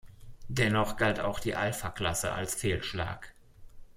Dennoch 0.47 0.97
galt 0.97 1.19
auch 1.19 1.39
die 1.39 1.53
Alfa-Klasse 1.55 2.31
als 2.31 2.55
Fehlschlag. 2.55 3.35